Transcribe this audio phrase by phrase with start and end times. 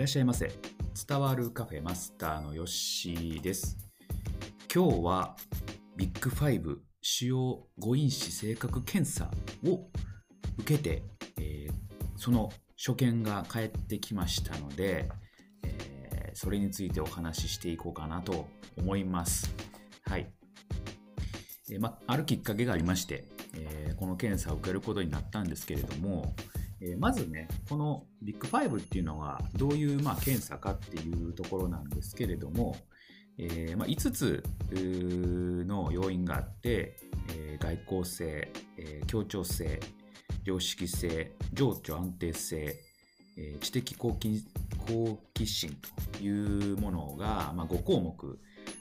[0.00, 0.50] らっしゃいませ。
[1.06, 3.76] 伝わるカフェマスターのヨッシーです。
[4.74, 5.36] 今日は
[5.94, 9.30] ビッグファイブ主要誤因子性格検査
[9.62, 9.90] を
[10.56, 11.02] 受けて、
[11.38, 11.72] えー
[12.16, 15.10] その所見が返ってきましたので、
[15.64, 18.48] えーそれについてお話ししていこうかなと
[18.78, 19.54] 思います。
[20.06, 20.32] はい。
[21.70, 26.34] えーま、あるきっかけがありまして、えこの検査を受けることになったんですけれども、
[26.80, 32.76] えまずね、このビッグファイブっていうのはどういう、まあ、検査かっていうところなんですけれども、
[33.38, 34.42] えーま、5つ
[35.66, 36.96] の要因があって、
[37.36, 39.80] えー外交性、えー協調性、
[40.44, 42.74] 良識性、情緒安定性、
[43.36, 44.42] え知的好奇
[44.86, 45.76] 好奇心
[46.12, 48.38] というものが、ま、5項目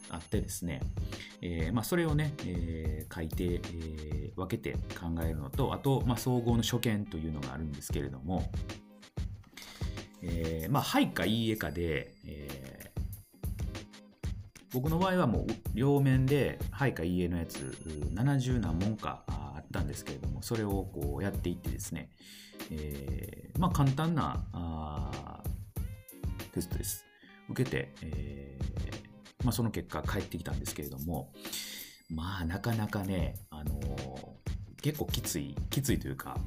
[0.10, 0.82] あってですね、
[1.42, 8.50] えーまあ、それをね、えー書いて、えー分けて考えるのと、あと、まあ、総合の所見というのがあるんですけれども、
[10.22, 12.90] えーまあ、はいかいいえかで、えー
[14.72, 17.76] 僕の場合はもう両面で、はいかいいえのやつ、
[18.14, 22.12] 70何問かあったんですけれども、それをこうやっていってですね、
[22.72, 25.44] えーまあ、簡単なあ
[26.54, 27.04] テストです。
[27.50, 28.99] 受けて、えー
[29.44, 31.32] まあ、その結果返ってきたんですけれども、
[32.10, 34.40] まあ、なかなかね、あのー
[34.82, 36.38] 結構きつい、きついというか、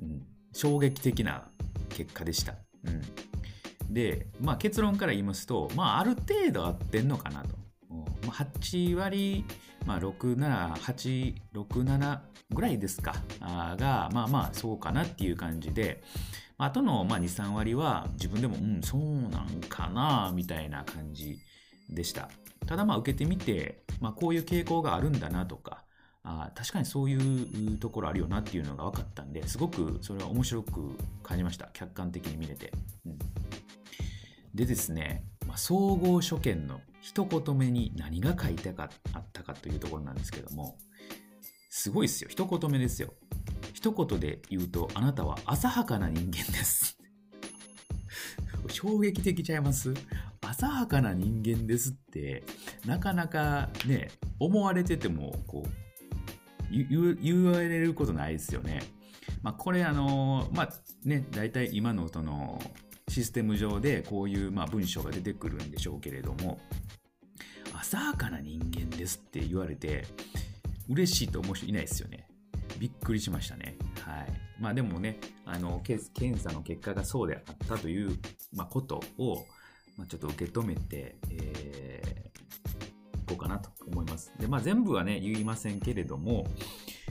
[0.00, 1.48] うん、衝撃的な
[1.88, 2.54] 結果でした。
[2.84, 7.56] うん、で、まあ、結論から言いますと、まあ、ある程度合ってんのかなと。
[7.90, 9.44] うんまあ、8割、
[9.84, 12.20] まあ、6、7、8、6、7
[12.54, 13.14] ぐらいですか。
[13.40, 16.02] が、まあまあ、そうかなっていう感じで、
[16.58, 21.38] あとの、まあ、2、3割は自分でも、うん、そうなんかな、みたいな感じ
[21.88, 22.28] でした。
[22.66, 25.84] ただ、まあ、受けてみて、まあ、こういう傾向があるんだなとか、
[26.28, 31.70] あ確かにそういうところあるよなっていうのが分かったんですごくそれは面白く感じました。
[31.72, 32.72] 客観的に見れて、
[33.06, 33.18] うん。
[34.52, 40.76] でですね、まあ、総合所見の一言目に何が書いてかあったかというところなんですけども
[41.70, 42.28] すごいですよ。
[42.30, 43.12] 一言目ですよ。
[43.72, 46.98] 一言で言うとあなたは浅はかな人間です。
[48.68, 49.94] 衝撃的ちゃいます？
[50.56, 52.42] 浅はかな人間ですって
[52.86, 55.70] なかなかね思われててもこう
[56.72, 58.82] 言われることないですよね。
[59.42, 60.68] まあ、これあのまあ
[61.04, 62.60] ね大体今のその
[63.08, 66.58] システム上でこういうまあ文章が出てくるんでしょうけれども
[67.74, 70.06] 浅はかな人間ですって言われて
[70.88, 72.26] 嬉しいと思う人いないですよね。
[72.78, 73.76] びっくりしましたね。
[74.00, 74.26] はい。
[74.60, 78.18] まあでもね、あの、検査の結果がそうであったという、
[78.54, 79.44] まあ、ことを、
[79.96, 84.32] まあ、ちょっと受け止めて、えー、いこうかなと思います。
[84.38, 86.46] で、まあ全部はね、言いませんけれども、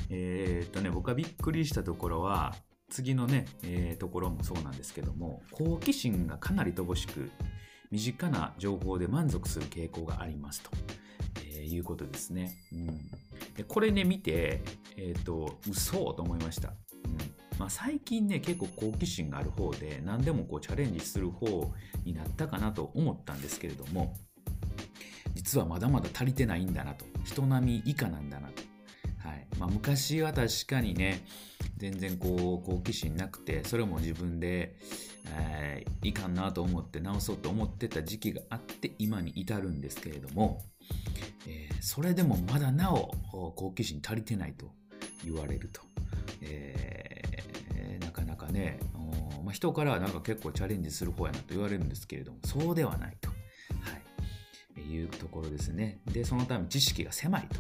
[0.09, 2.55] えーっとね、僕がびっくりしたところは、
[2.89, 7.31] 次のね、えーところもそうなんですけども、好奇心がかなり乏しく、
[7.91, 10.69] 身近な情報で満足する傾向がありますと、
[11.43, 12.55] えーいうことですね。
[12.71, 12.85] うん、
[13.55, 14.61] でこれね、見て、
[14.97, 16.73] えっ、と、嘘と思いました。
[17.57, 21.71] まあ、最近ね、結構好奇心がある方で、何でもこうチャレンジする方
[22.03, 24.13] になったかなと思ったんですけれども、
[25.33, 27.05] 実はまだまだ足りてないんだなと。
[27.23, 28.63] 人並み以下なんだなと。
[29.27, 31.25] はいまあ、昔は確かにね、
[31.77, 34.75] 全然こう好奇心なくて、それも自分で、
[35.37, 40.61] えーいかんなと思って直そうと思ってた時期があって今に至るんですけれども、
[41.47, 43.11] えーそれでもまだなお
[43.55, 44.71] 好奇心足りてないと
[45.23, 45.81] 言われると。
[46.41, 47.14] えー
[48.55, 48.79] ね、
[49.43, 53.29] まあ、人からはなんか結構チャレンジする方やなと言われるんですけれども、そうではないと。
[53.29, 53.35] は
[54.77, 54.81] い。
[54.81, 55.99] いうところですね。
[56.05, 57.59] で、そのため知識が狭いと。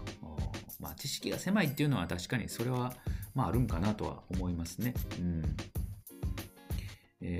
[0.79, 2.93] まあ、知識が狭いっていうのは確かにそれは、
[3.33, 4.93] まあ、あるんかなとは思いますね。
[5.19, 5.55] うん。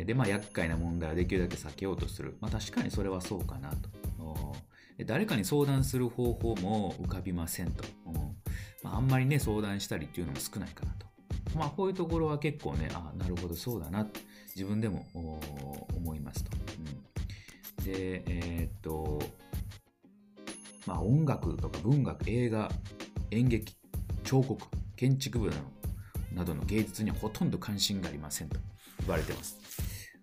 [0.05, 2.37] で、まあ、厄介な問題はできるだけ避けようとする。
[2.39, 3.89] まあ、確かにそれはそうかなと。
[5.05, 7.83] 誰かに相談する方法も浮かびませんと。
[8.05, 8.13] お
[8.83, 11.05] まあ、あんまりね、相談したりっていうのも少ないかなと。
[11.55, 14.07] まあ、こういうところは結構ね、あなるほど、そうだな、
[14.55, 15.05] 自分でも
[15.95, 16.51] 思いますと。
[17.79, 19.21] うん、で、えーっと、
[20.85, 22.69] まあ、音楽とか文学、映画、
[23.31, 23.75] 演劇、
[24.23, 24.61] 彫刻、
[24.95, 25.75] 建築部など
[26.35, 28.59] などの芸術にはほとんど関心がありませんと
[28.99, 29.57] 言われてます。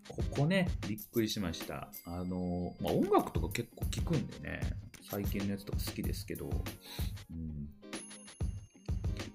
[0.09, 1.91] ここね、びっくりしました。
[2.05, 4.61] あの、まあ、音楽とか結構聞くんでね、
[5.11, 6.51] 最近のやつとか好きですけど、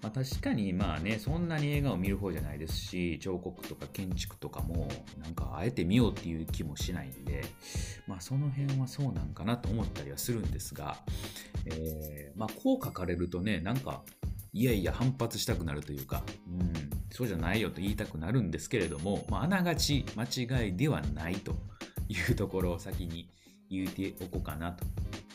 [0.08, 4.88] まあ、確かにまあね、そんなに映画を見る方じゃないですし、彫刻とか建築とかも、
[5.22, 7.44] なんかあえて見ようっていう気もしないんで、
[8.08, 10.98] まあその辺はそうなんかなと思ったりはするんですが、
[11.66, 14.04] えーまあこう書かれるとね、なんか、
[14.54, 16.74] いやいや反発したくなるというか、うん、
[17.12, 21.52] そうじゃないよと言いたくなるんですけれども、まあ、あながち間違いではないと
[22.08, 23.30] いうところを先に
[23.70, 24.86] 言っておこうかなと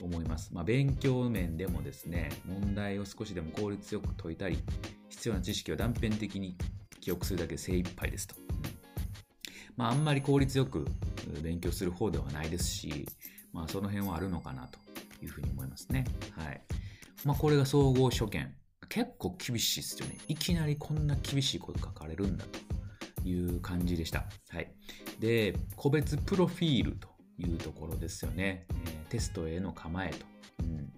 [0.04, 0.50] 思います。
[0.52, 4.58] まあ、勉強面でもですね、問題を少しでも効率よく解いたり、
[5.08, 6.56] 必要な知識を断片的に
[7.00, 8.34] 記憶するだけで精一杯ですと。
[8.38, 8.62] うん
[9.76, 10.87] まあ、あんまり効率よく
[11.43, 13.06] 勉強する方ではないですし、
[13.52, 14.78] まあ、その辺はあるのかなと
[15.22, 16.04] いうふうに思いますね。
[16.37, 16.60] はい。
[17.25, 18.54] まあ、これが総合所見。
[18.88, 20.19] 結構厳しいですよね。
[20.28, 24.26] いきなりこんな厳しいこと書かれるんだという感じでした。
[24.50, 24.70] はい。
[25.19, 27.08] で、個別プロフィールと
[27.38, 28.66] いうところですよね。
[28.87, 30.25] え、テストへの構えと。
[30.62, 30.91] うん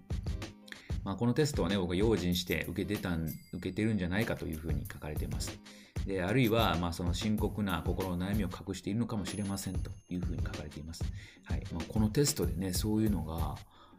[1.03, 5.59] まあ、このテストはね、僕は用心して受けてたん、受けてるんじゃないかというふうに書かれています。
[6.07, 11.03] で、あるいは、まあ、その深刻な心の悩みを隠しているのかもしれませんというふうに書かれています。
[11.43, 11.63] はい。
[11.73, 13.55] まあ、このテストでね、そういうのが、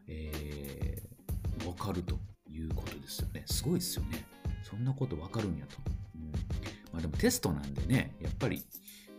[0.09, 2.19] えー、わかると
[2.51, 3.45] いうことですよね。
[3.47, 4.27] すごいですよね。
[4.65, 5.77] そんなことわかるんやと。
[6.15, 6.33] うん。
[6.93, 8.65] まあ、でもテストなんでね、やっぱり、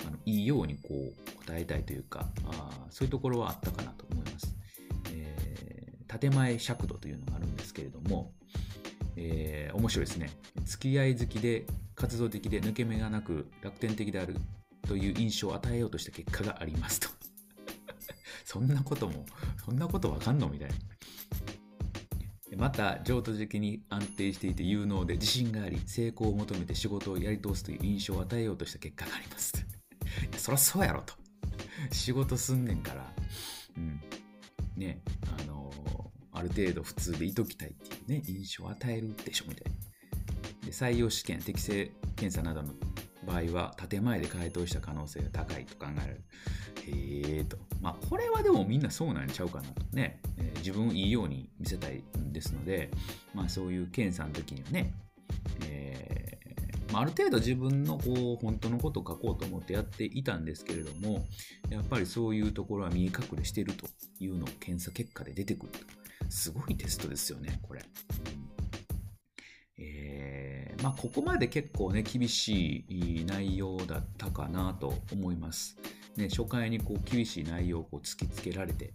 [0.05, 4.56] あのいいようにこう答えたいというかあそういうところはあったかなと思います、えー、
[6.07, 8.31] 建前尺度というのがあるんですけれども、
[9.15, 10.29] えー、面白いですね
[10.65, 11.65] 付き合い好きで
[11.95, 14.35] 活動的で抜け目がなく楽天的である
[14.87, 17.09] という印象を与えようとした結果がありますと
[18.45, 19.25] そんなことも
[19.63, 20.75] そんなことわかんのみたいな
[22.57, 29.53] また、譲渡的に安定していて有能で自信があり、成功を求めて仕事をやり通すという印象を与えようとした結果があります。
[30.37, 31.13] そりゃそうやろと。
[31.91, 33.13] 仕事すんねんから、
[33.77, 34.01] うん。
[34.75, 35.01] ね、
[36.37, 40.67] ある程度普通でいときたいっていうね、印象を与えるでしょ、みたいな。
[40.67, 42.73] で採用試験、適正検査などの
[43.25, 46.21] 場合は、建前で回答した可能性が高いと考えられる。
[46.87, 47.57] へえと。
[47.81, 50.19] まあ、これはでもみんなそうなんちゃうかなとね。
[50.37, 52.91] えー、自分をいいように見せたいんですので、
[53.33, 54.93] まあ、そういう検査の時にはね、
[55.65, 61.25] えーまあ、ある程度自分のこう本当のことを書こうと思ってやっていたんですけれども、
[61.69, 63.87] やっぱりそういうところは見え隠れしてると
[64.19, 65.79] いうのを検査結果で出てくると。
[66.29, 67.81] すごいテストですよね、これ。
[69.77, 75.77] えー、まあ、ここまで結構ね、厳しい内容だったかなと思います。
[76.15, 78.93] ね、初回にこう厳しい内容をこう突きつけられて、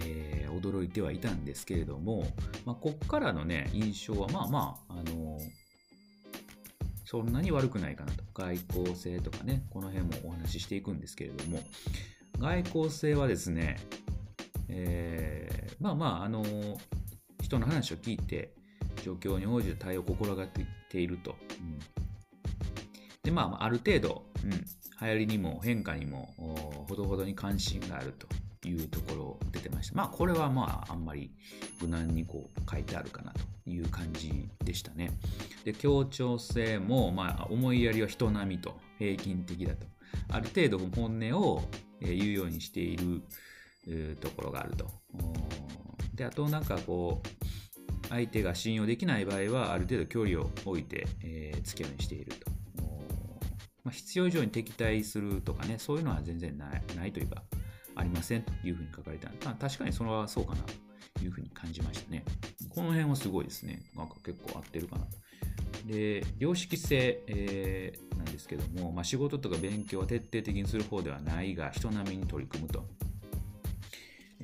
[0.00, 2.26] えー、驚いてはいたんですけれども、
[2.64, 5.38] まあ、こっからのね、印象はまあまあ、あの
[7.04, 8.24] そんなに悪くないかなと。
[8.34, 11.60] 外交性とかね、この辺もお話ししていくんですけれども、
[12.38, 13.78] 外交性はですね、
[14.76, 16.44] えー、まあまあ、あの
[17.40, 18.54] 人の話を聞いて、
[19.02, 21.36] 状況に応じた対応を心がけていると。
[21.60, 21.78] うん、
[23.22, 24.58] で、まあ、ある程度、うん、流
[25.00, 26.34] 行りにも変化にも
[26.88, 28.26] ほどほどに関心があると。
[28.68, 29.94] いうところ出てました。
[29.94, 31.30] まあこれはまああんまり
[31.80, 35.10] 無難にこう書いてあるかなという感じでしたね。
[35.64, 39.86] で協調性もまあ思いやりは人並みと平均的だと。
[40.30, 41.62] ある程度本音を
[42.00, 43.22] 言うようにしている
[44.20, 44.90] ところがあると。
[46.14, 52.50] であとなんかこう相手が信用できない場合はある程度距離を置いて、えー、付き合いにしていると。
[53.84, 57.42] まあ、必要以上に敵対するとかね、そういうのは全然ないないというか、
[57.94, 59.54] ありませんというふうに書かれてあ。
[59.54, 60.62] 確かにそれはそうかな
[61.14, 62.24] というふうに感じましたね。
[62.70, 63.82] この辺はすごいですね。
[63.94, 65.18] なんか結構合ってるかなと。
[65.86, 72.88] で、良識性、えー、なんですけども、まあ、仕事とか勉強は徹底的にする方ではないが、人並みに取り組むと。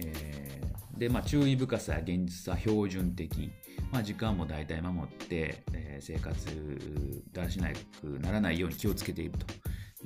[0.04, 3.50] えー、で、まあ、注意深さや現実さ、標準的。
[3.92, 9.46] まあ、時間も大体守って、えー、生活だらしなくならないように気をつけていると。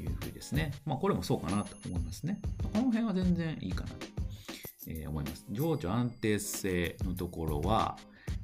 [0.00, 0.72] いうふうですね。
[0.84, 2.40] まあ、これもそうかなと思いますね。
[2.62, 4.06] この辺は全然いいかなと、
[4.88, 5.44] えー、思います。
[5.50, 7.96] 情緒安定性のところは、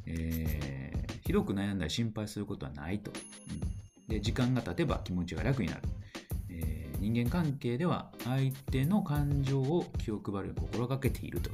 [0.07, 3.11] えー、ひどく悩んだり心配することはないと。
[3.51, 5.83] うん、で時間が経てば気持ちが楽になる。
[7.11, 11.51] 人間関係では相手の感情を気を配る心がけていると。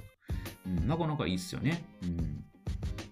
[0.67, 1.83] うん、なかなかいいっすよね。
[2.03, 2.45] うん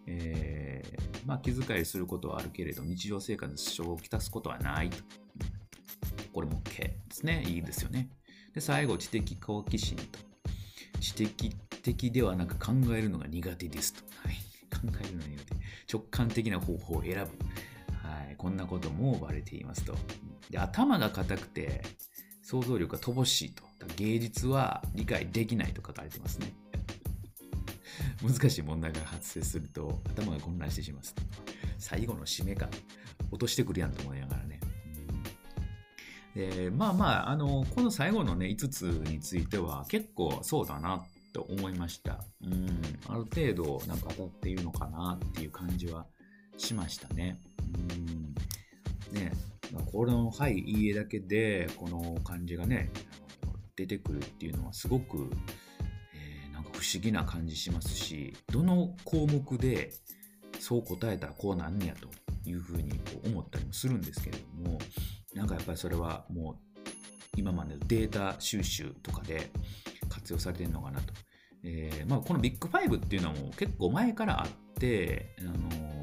[0.06, 4.98] えーまあ、気遣いすることはあるけれど日常生活に支障をきたすことはないと。
[6.34, 7.44] これも OK ですね。
[7.48, 8.10] いいですよね。
[8.52, 10.18] で、最後、知的好奇心と。
[11.00, 14.02] 知的的ではなく考えるのが苦手ですと。
[14.22, 14.34] はい。
[14.70, 15.54] 考えるのが苦手。
[15.90, 17.20] 直感的な方法を選ぶ。
[17.20, 18.36] はい。
[18.36, 19.96] こんなこともバレていますと。
[20.50, 21.82] で、頭が硬くて、
[22.44, 23.64] 想像力が乏しいと。
[23.96, 26.52] 芸術は理解できないと書かれてますね。
[28.22, 31.02] 難しい問題が発生すると頭が混乱してしまう。
[31.78, 32.68] 最後の締めか。
[33.30, 34.60] 落としてくるやんと思いながらね。
[36.34, 42.24] でまあまあ、あの、この最後のね、5つについては結構そうだなと思いました。
[42.42, 46.06] うん、ある程度なんか当たっているのかなっていう感じは
[46.56, 47.40] しましたね。
[49.12, 49.32] うん、ね、
[49.92, 52.90] この、はい、いいえだけで、この感じがね、
[53.76, 55.30] 出てくるっていうのはすごく、
[56.14, 59.92] えー、なんか不思議な感じしますしどの項目で
[60.61, 62.09] そう答えたらこうなんねやと
[62.49, 64.78] いうふうにこう思ったりもするんですけれども
[65.35, 66.56] なんかやっぱりそれはもう
[67.37, 69.50] 今までのデータ収集とかで
[70.09, 71.12] 活用されてるのかなと。
[71.66, 75.93] えーまあ、このビッグファイブっていうのはもう結構前からあって、あの、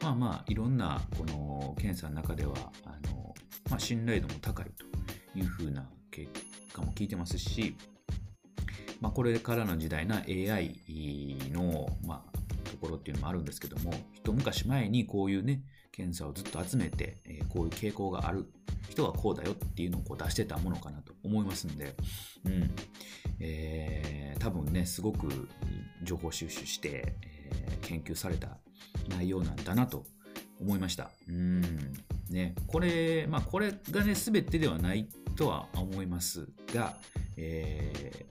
[0.00, 3.34] まあまあいろんなこの検査の中ではあの、
[3.70, 6.28] まあ、信頼度も高いというふうな結
[6.72, 7.76] 果も聞いてますし、
[9.00, 10.76] まあ、これからの時代な AI
[11.52, 15.62] の、まあ、ところっていうのもあるんですけども一昔前にこういうね
[15.98, 18.46] 検査をずっと集めて、え、こういう傾向がある
[18.88, 21.96] 人はこうだよっていうのをこう出してたものかなと思いますんで、
[22.44, 22.70] うん。
[23.40, 25.48] えー、多分ねすごく
[26.02, 28.58] 情報収集して、えー、研究された
[29.08, 30.04] 内容なんだなと
[30.60, 31.10] 思いました。
[31.28, 31.62] うん
[32.30, 36.96] ね、これ、まあ、これがね、全てではないとは思いますが、
[37.36, 38.26] え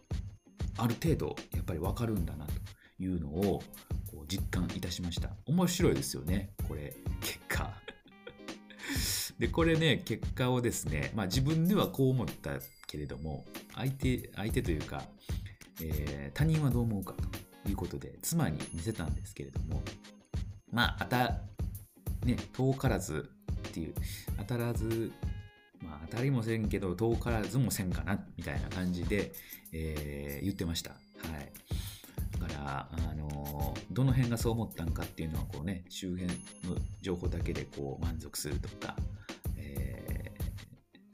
[0.75, 2.53] ー、ある程度、やっぱりわかるんだなと
[2.99, 3.63] いうのを
[4.11, 5.29] こう実感いたしました。
[5.45, 7.73] 面白いですよね、これ、結果。
[9.39, 15.07] で、これね、結果をですね、まあ自分ではこう思ったけれども、相手、相手というか、
[15.81, 17.13] えー、他人はどう思うか
[17.63, 19.81] ということで、妻に見せたんですけれども、
[20.77, 21.39] まあ、あた、
[22.23, 23.27] ね、遠からず
[23.69, 23.95] っていう、
[24.37, 25.11] 当たらず、
[25.83, 29.31] まあ、当たりもせんけど、遠からずもせんかな、みたいな感じで、
[29.73, 30.91] えー、言ってました。
[30.91, 30.97] は
[31.39, 32.39] い。
[32.39, 36.27] だから、あのー、どの辺がそう思ったんかっていうのは、こうね、周辺
[36.71, 38.95] の情報だけでこう満足するとか、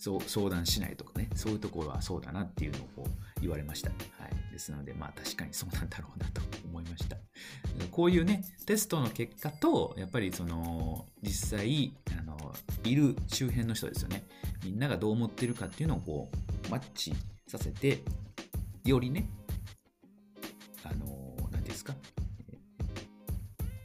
[0.04, 3.92] そう相談しないとかね、そういうところはそうだなっていうのをこう言われました。
[3.92, 3.96] は
[4.28, 4.52] い。
[4.52, 6.42] ですので、まあ確かにそうなんだろうなと。
[7.92, 12.54] こういうね、テストの結果と、やっぱりその、実際、あの、
[12.84, 14.24] いる周辺の人ですよね。
[14.64, 16.32] みんながどう思ってるかっていうのをこ
[16.68, 17.14] う、マッチ
[17.48, 18.02] させて、
[18.86, 19.30] よりね、
[20.84, 21.94] あの、何ですか、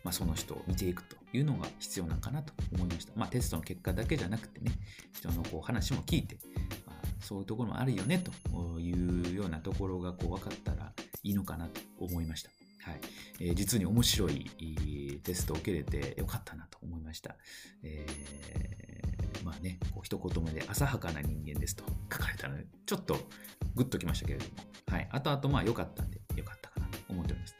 [0.05, 3.13] まあ、その人を見ていくというのが必要なのかなと思いました。
[3.15, 4.73] まあ、テストの結果だけじゃなくてね、
[5.13, 6.39] 人のこう話も聞いて、
[6.87, 10.93] まあ、そういうところもあるよねというようなところがこう分かったら
[11.23, 12.51] いいのかなと思いました。
[12.89, 13.01] はい
[13.41, 14.51] えー、実に面白い
[15.23, 17.37] テストを受けれてよかったなと思いました。
[17.83, 23.19] えー、まあね、こう一言目で浅はかな人間ですと書かれたので、ちょっと
[23.75, 24.51] グッときましたけれども、
[24.89, 27.55] はい、後々まあ良かったんで良かったかなと思っております。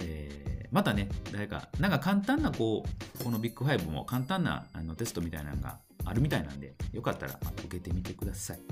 [0.00, 2.84] えーまたね、誰か、なんか簡単な、こ
[3.20, 8.58] う、このビッグファイブも簡単なあのテストみたいなのがあるみたいなんで、よかったら受けてみてください。
[8.58, 8.66] はい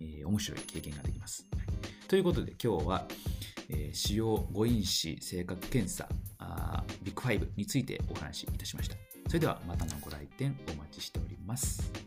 [0.00, 1.46] えー、面白い経験ができます。
[2.08, 3.06] ということで今日は、
[3.70, 8.96] えー、主要5因子性格検査あビッグファイブについてお話しいたしました。
[9.26, 12.03] それではまたのご来店お待ちしております。